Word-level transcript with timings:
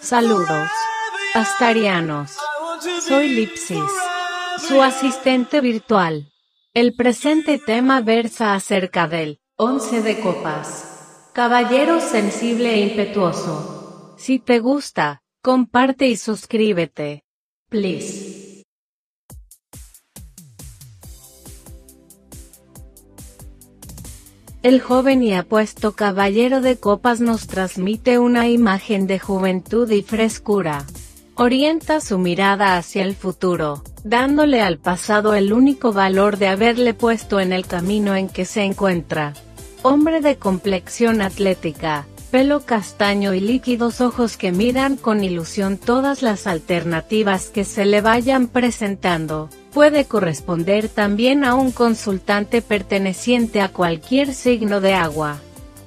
Saludos. 0.00 0.70
Astarianos. 1.34 2.32
I 2.32 2.62
want 2.62 2.82
to 2.82 3.00
Soy 3.00 3.28
Lipsis, 3.28 3.78
su 4.66 4.82
asistente 4.82 5.60
virtual. 5.60 6.32
El 6.72 6.94
presente 6.94 7.58
tema 7.58 8.00
versa 8.00 8.54
acerca 8.54 9.06
del 9.06 9.40
once 9.56 10.02
de 10.02 10.18
copas. 10.18 11.30
Caballero 11.32 12.00
sensible 12.00 12.74
e 12.74 12.80
impetuoso. 12.80 14.14
Si 14.18 14.40
te 14.40 14.58
gusta, 14.58 15.22
comparte 15.42 16.06
y 16.08 16.16
suscríbete. 16.16 17.24
Please. 17.68 18.43
El 24.64 24.80
joven 24.80 25.22
y 25.22 25.34
apuesto 25.34 25.92
caballero 25.92 26.62
de 26.62 26.78
copas 26.78 27.20
nos 27.20 27.46
transmite 27.46 28.18
una 28.18 28.48
imagen 28.48 29.06
de 29.06 29.18
juventud 29.18 29.90
y 29.90 30.00
frescura. 30.00 30.86
Orienta 31.34 32.00
su 32.00 32.16
mirada 32.16 32.78
hacia 32.78 33.02
el 33.02 33.14
futuro, 33.14 33.84
dándole 34.04 34.62
al 34.62 34.78
pasado 34.78 35.34
el 35.34 35.52
único 35.52 35.92
valor 35.92 36.38
de 36.38 36.48
haberle 36.48 36.94
puesto 36.94 37.40
en 37.40 37.52
el 37.52 37.66
camino 37.66 38.16
en 38.16 38.30
que 38.30 38.46
se 38.46 38.62
encuentra. 38.62 39.34
Hombre 39.82 40.22
de 40.22 40.36
complexión 40.36 41.20
atlética, 41.20 42.06
pelo 42.34 42.66
castaño 42.66 43.32
y 43.32 43.38
líquidos 43.38 44.00
ojos 44.00 44.36
que 44.36 44.50
miran 44.50 44.96
con 44.96 45.22
ilusión 45.22 45.78
todas 45.78 46.20
las 46.20 46.48
alternativas 46.48 47.46
que 47.46 47.64
se 47.64 47.84
le 47.84 48.00
vayan 48.00 48.48
presentando. 48.48 49.50
Puede 49.72 50.06
corresponder 50.06 50.88
también 50.88 51.44
a 51.44 51.54
un 51.54 51.70
consultante 51.70 52.60
perteneciente 52.60 53.60
a 53.60 53.68
cualquier 53.68 54.34
signo 54.34 54.80
de 54.80 54.94
agua. 54.94 55.36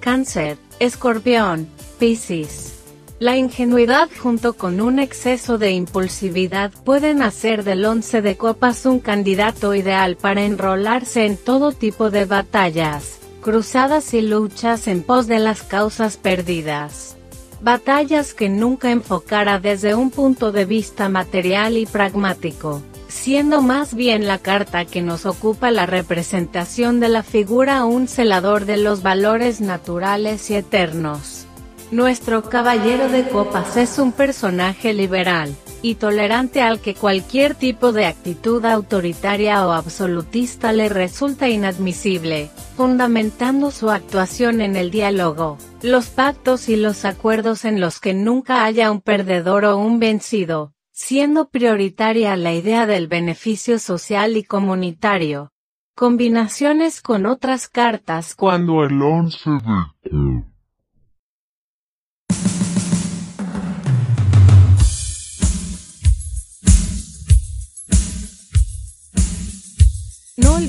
Cáncer, 0.00 0.58
escorpión, 0.80 1.68
Piscis. 2.00 2.72
La 3.20 3.36
ingenuidad 3.36 4.08
junto 4.20 4.54
con 4.54 4.80
un 4.80 4.98
exceso 4.98 5.58
de 5.58 5.70
impulsividad 5.70 6.72
pueden 6.84 7.22
hacer 7.22 7.62
del 7.62 7.84
once 7.84 8.20
de 8.20 8.36
copas 8.36 8.84
un 8.84 8.98
candidato 8.98 9.76
ideal 9.76 10.16
para 10.16 10.42
enrolarse 10.42 11.24
en 11.24 11.36
todo 11.36 11.70
tipo 11.70 12.10
de 12.10 12.24
batallas, 12.24 13.20
cruzadas 13.42 14.14
y 14.14 14.22
luchas 14.22 14.86
en 14.88 15.02
pos 15.02 15.26
de 15.26 15.38
las 15.38 15.62
causas 15.62 16.16
perdidas. 16.16 17.16
Batallas 17.60 18.32
que 18.32 18.48
nunca 18.48 18.90
enfocara 18.90 19.58
desde 19.58 19.94
un 19.94 20.10
punto 20.10 20.52
de 20.52 20.64
vista 20.64 21.08
material 21.08 21.76
y 21.76 21.84
pragmático, 21.84 22.82
siendo 23.08 23.60
más 23.60 23.94
bien 23.94 24.26
la 24.26 24.38
carta 24.38 24.84
que 24.84 25.02
nos 25.02 25.26
ocupa 25.26 25.70
la 25.70 25.84
representación 25.84 27.00
de 27.00 27.08
la 27.08 27.22
figura 27.22 27.84
un 27.84 28.08
celador 28.08 28.64
de 28.64 28.78
los 28.78 29.02
valores 29.02 29.60
naturales 29.60 30.48
y 30.50 30.54
eternos. 30.54 31.46
Nuestro 31.90 32.48
caballero 32.48 33.08
de 33.10 33.28
copas 33.28 33.76
es 33.76 33.98
un 33.98 34.12
personaje 34.12 34.94
liberal 34.94 35.54
y 35.82 35.96
tolerante 35.96 36.62
al 36.62 36.80
que 36.80 36.94
cualquier 36.94 37.56
tipo 37.56 37.92
de 37.92 38.06
actitud 38.06 38.64
autoritaria 38.64 39.66
o 39.66 39.72
absolutista 39.72 40.72
le 40.72 40.88
resulta 40.88 41.48
inadmisible, 41.48 42.50
fundamentando 42.76 43.72
su 43.72 43.90
actuación 43.90 44.60
en 44.60 44.76
el 44.76 44.92
diálogo, 44.92 45.58
los 45.82 46.06
pactos 46.06 46.68
y 46.68 46.76
los 46.76 47.04
acuerdos 47.04 47.64
en 47.64 47.80
los 47.80 47.98
que 47.98 48.14
nunca 48.14 48.64
haya 48.64 48.90
un 48.92 49.00
perdedor 49.00 49.64
o 49.64 49.76
un 49.76 49.98
vencido, 49.98 50.72
siendo 50.92 51.48
prioritaria 51.48 52.36
la 52.36 52.54
idea 52.54 52.86
del 52.86 53.08
beneficio 53.08 53.80
social 53.80 54.36
y 54.36 54.44
comunitario. 54.44 55.50
Combinaciones 55.94 57.02
con 57.02 57.26
otras 57.26 57.68
cartas 57.68 58.34
Cuando 58.34 58.82
el 58.82 59.02
once 59.02 59.50
de 59.50 60.51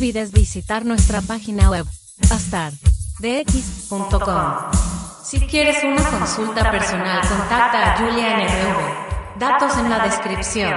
olvides 0.03 0.33
visitar 0.33 0.83
nuestra 0.83 1.21
página 1.21 1.69
web, 1.69 1.85
astardx.com. 2.29 4.01
Si 5.23 5.39
quieres 5.47 5.81
una 5.81 6.03
consulta 6.03 6.69
personal, 6.69 7.21
contacta 7.25 7.93
a 7.93 7.97
Julia 7.97 8.37
NRV. 8.37 9.39
Datos 9.39 9.77
en 9.77 9.89
la 9.89 10.03
descripción. 10.03 10.73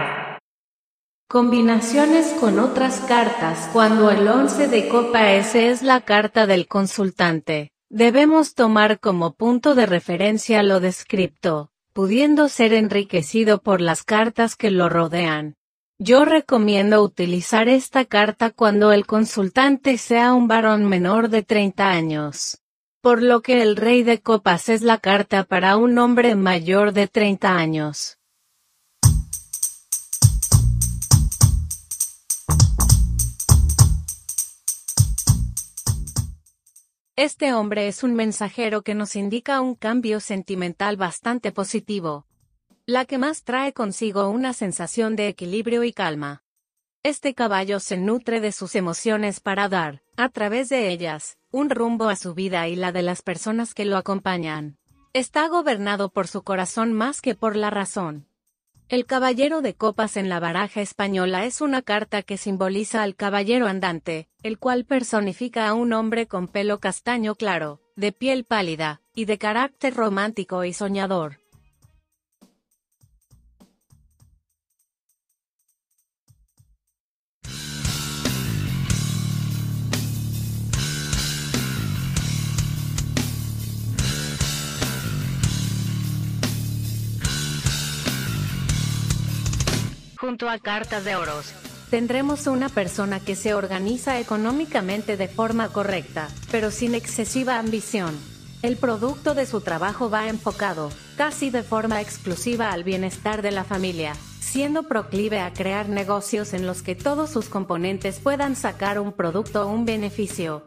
Combinaciones 1.29 2.35
con 2.39 2.61
otras 2.61 3.01
cartas 3.01 3.69
Cuando 3.73 4.13
el 4.13 4.29
11 4.29 4.69
de 4.69 4.89
copa 4.89 5.33
S 5.33 5.71
es 5.71 5.83
la 5.83 6.03
carta 6.03 6.47
del 6.47 6.69
consultante, 6.69 7.73
debemos 7.89 8.55
tomar 8.55 9.01
como 9.01 9.35
punto 9.35 9.75
de 9.75 9.87
referencia 9.87 10.63
lo 10.63 10.79
descripto, 10.79 11.73
pudiendo 11.93 12.49
ser 12.49 12.73
enriquecido 12.73 13.61
por 13.61 13.81
las 13.81 14.05
cartas 14.05 14.55
que 14.55 14.71
lo 14.71 14.89
rodean. 14.89 15.57
Yo 15.99 16.27
recomiendo 16.27 17.03
utilizar 17.03 17.71
esta 17.71 18.05
carta 18.05 18.51
cuando 18.51 18.93
el 18.93 19.07
consultante 19.07 19.97
sea 19.97 20.35
un 20.35 20.47
varón 20.47 20.85
menor 20.85 21.31
de 21.31 21.43
30 21.43 21.89
años. 21.89 22.61
Por 23.01 23.23
lo 23.23 23.41
que 23.41 23.63
el 23.63 23.77
rey 23.77 24.03
de 24.03 24.21
copas 24.21 24.69
es 24.69 24.83
la 24.83 24.99
carta 24.99 25.45
para 25.45 25.79
un 25.79 25.97
hombre 25.97 26.35
mayor 26.35 26.93
de 26.93 27.09
30 27.09 27.57
años. 27.57 28.19
Este 37.17 37.55
hombre 37.55 37.89
es 37.89 38.03
un 38.03 38.13
mensajero 38.13 38.83
que 38.83 38.95
nos 38.95 39.17
indica 39.17 39.63
un 39.63 39.75
cambio 39.75 40.21
sentimental 40.21 40.99
bastante 40.99 41.53
positivo, 41.53 42.27
la 42.89 43.05
que 43.05 43.19
más 43.19 43.43
trae 43.43 43.73
consigo 43.73 44.29
una 44.29 44.53
sensación 44.53 45.17
de 45.17 45.27
equilibrio 45.27 45.83
y 45.83 45.93
calma. 45.93 46.45
Este 47.03 47.35
caballo 47.35 47.81
se 47.81 47.97
nutre 47.97 48.41
de 48.41 48.53
sus 48.53 48.77
emociones 48.77 49.41
para 49.41 49.69
dar, 49.69 50.03
a 50.17 50.29
través 50.29 50.69
de 50.69 50.89
ellas, 50.91 51.37
un 51.51 51.69
rumbo 51.69 52.09
a 52.09 52.15
su 52.15 52.33
vida 52.35 52.69
y 52.69 52.77
la 52.77 52.93
de 52.93 53.03
las 53.03 53.23
personas 53.23 53.75
que 53.75 53.85
lo 53.85 53.97
acompañan. 53.97 54.79
Está 55.13 55.49
gobernado 55.49 56.11
por 56.11 56.29
su 56.29 56.43
corazón 56.43 56.93
más 56.93 57.21
que 57.21 57.35
por 57.35 57.57
la 57.57 57.71
razón. 57.71 58.29
El 58.89 59.05
caballero 59.05 59.63
de 59.63 59.75
copas 59.75 60.17
en 60.17 60.29
la 60.29 60.39
baraja 60.39 60.81
española 60.81 61.45
es 61.45 61.61
una 61.61 61.83
carta 61.83 62.23
que 62.23 62.37
simboliza 62.37 63.03
al 63.03 63.17
caballero 63.17 63.67
andante, 63.67 64.29
el 64.45 64.61
cual 64.61 64.85
personifica 64.85 65.67
a 65.67 65.75
un 65.75 65.93
hombre 65.93 66.29
con 66.29 66.47
pelo 66.47 66.79
castaño 66.79 67.35
claro, 67.35 67.81
de 67.97 68.13
piel 68.13 68.45
pálida, 68.45 69.01
y 69.13 69.25
de 69.25 69.39
carácter 69.39 69.95
romántico 69.95 70.63
y 70.63 70.73
soñador. 70.73 71.41
Junto 90.27 90.49
a 90.49 90.59
cartas 90.59 91.05
de 91.05 91.15
oros, 91.15 91.53
tendremos 91.89 92.49
una 92.49 92.69
persona 92.69 93.21
que 93.21 93.37
se 93.37 93.55
organiza 93.55 94.19
económicamente 94.19 95.17
de 95.17 95.29
forma 95.29 95.69
correcta, 95.69 96.27
pero 96.51 96.73
sin 96.73 96.97
excesiva 96.97 97.61
ambición. 97.61 98.13
El 98.61 98.77
producto 98.77 99.37
de 99.37 99.47
su 99.47 99.61
trabajo 99.61 100.11
va 100.11 100.27
enfocado, 100.27 100.91
casi 101.17 101.51
de 101.51 101.63
forma 101.63 102.01
exclusiva 102.01 102.73
al 102.73 102.83
bienestar 102.83 103.41
de 103.41 103.53
la 103.53 103.63
familia, 103.63 104.15
siendo 104.41 104.83
proclive 104.89 105.39
a 105.39 105.53
crear 105.53 105.89
negocios 105.89 106.55
en 106.55 106.67
los 106.67 106.83
que 106.83 106.97
todos 106.97 107.31
sus 107.31 107.49
componentes 107.49 108.19
puedan 108.19 108.57
sacar 108.57 108.99
un 108.99 109.13
producto 109.13 109.63
o 109.63 109.71
un 109.71 109.85
beneficio, 109.85 110.67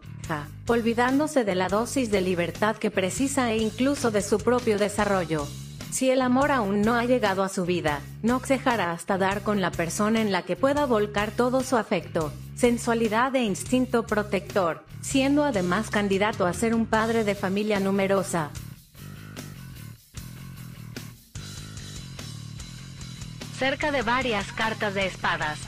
olvidándose 0.67 1.44
de 1.44 1.55
la 1.55 1.67
dosis 1.67 2.09
de 2.12 2.21
libertad 2.21 2.77
que 2.77 2.91
precisa 2.91 3.51
e 3.51 3.57
incluso 3.57 4.09
de 4.09 4.21
su 4.21 4.38
propio 4.38 4.77
desarrollo. 4.77 5.45
Si 5.91 6.12
el 6.12 6.21
amor 6.21 6.51
aún 6.51 6.81
no 6.81 6.95
ha 6.95 7.06
llegado 7.06 7.44
a 7.44 7.50
su 7.50 7.65
vida, 7.65 8.01
no 8.21 8.39
cejará 8.39 8.91
hasta 8.91 9.18
dar 9.18 9.41
con 9.41 9.59
la 9.59 9.71
persona 9.71 10.21
en 10.21 10.31
la 10.31 10.44
que 10.44 10.56
pueda 10.56 10.86
volcar 10.86 11.31
todo 11.31 11.62
su 11.63 11.77
afecto, 11.77 12.31
sensualidad 12.56 13.36
e 13.36 13.44
instinto 13.44 14.06
protector, 14.06 14.86
siendo 15.01 15.44
además 15.44 15.89
candidato 15.89 16.45
a 16.45 16.53
ser 16.53 16.75
un 16.75 16.86
padre 16.86 17.24
de 17.24 17.33
familia 17.33 17.80
numerosa. 17.80 18.51
Cerca 23.57 23.91
de 23.91 24.03
varias 24.03 24.51
cartas 24.53 24.94
de 24.94 25.07
espadas. 25.07 25.59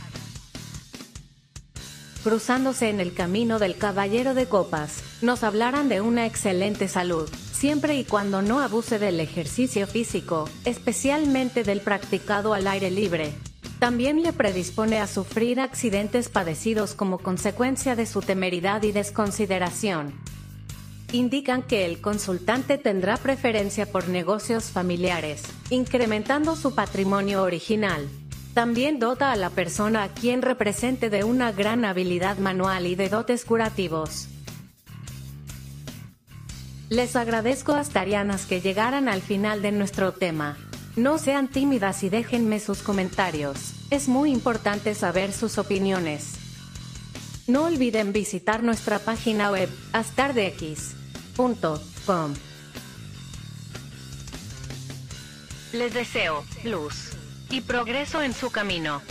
Cruzándose 2.23 2.89
en 2.89 2.99
el 2.99 3.15
camino 3.15 3.57
del 3.57 3.75
caballero 3.75 4.35
de 4.35 4.45
copas, 4.45 5.03
nos 5.23 5.43
hablarán 5.43 5.89
de 5.89 6.01
una 6.01 6.27
excelente 6.27 6.87
salud, 6.87 7.27
siempre 7.61 7.95
y 7.95 8.05
cuando 8.05 8.41
no 8.41 8.59
abuse 8.59 8.97
del 8.97 9.19
ejercicio 9.19 9.85
físico, 9.85 10.49
especialmente 10.65 11.63
del 11.63 11.81
practicado 11.81 12.55
al 12.55 12.65
aire 12.65 12.89
libre. 12.89 13.33
También 13.77 14.23
le 14.23 14.33
predispone 14.33 14.97
a 14.97 15.05
sufrir 15.05 15.59
accidentes 15.59 16.27
padecidos 16.27 16.95
como 16.95 17.19
consecuencia 17.19 17.95
de 17.95 18.07
su 18.07 18.21
temeridad 18.23 18.81
y 18.81 18.91
desconsideración. 18.91 20.11
Indican 21.11 21.61
que 21.61 21.85
el 21.85 22.01
consultante 22.01 22.79
tendrá 22.79 23.17
preferencia 23.17 23.85
por 23.85 24.09
negocios 24.09 24.71
familiares, 24.71 25.43
incrementando 25.69 26.55
su 26.55 26.73
patrimonio 26.73 27.43
original. 27.43 28.09
También 28.55 28.97
dota 28.97 29.31
a 29.31 29.35
la 29.35 29.51
persona 29.51 30.01
a 30.01 30.09
quien 30.09 30.41
represente 30.41 31.11
de 31.11 31.23
una 31.23 31.51
gran 31.51 31.85
habilidad 31.85 32.39
manual 32.39 32.87
y 32.87 32.95
de 32.95 33.09
dotes 33.09 33.45
curativos. 33.45 34.29
Les 36.91 37.15
agradezco 37.15 37.71
astarianas 37.71 38.45
que 38.45 38.59
llegaran 38.59 39.07
al 39.07 39.21
final 39.21 39.61
de 39.61 39.71
nuestro 39.71 40.11
tema. 40.11 40.57
No 40.97 41.17
sean 41.17 41.47
tímidas 41.47 42.03
y 42.03 42.09
déjenme 42.09 42.59
sus 42.59 42.79
comentarios. 42.79 43.75
Es 43.91 44.09
muy 44.09 44.29
importante 44.29 44.93
saber 44.93 45.31
sus 45.31 45.57
opiniones. 45.57 46.33
No 47.47 47.63
olviden 47.63 48.11
visitar 48.11 48.61
nuestra 48.61 48.99
página 48.99 49.51
web 49.51 49.69
astardex.com. 49.93 52.33
Les 55.71 55.93
deseo 55.93 56.43
luz 56.65 57.11
y 57.49 57.61
progreso 57.61 58.21
en 58.21 58.33
su 58.33 58.51
camino. 58.51 59.01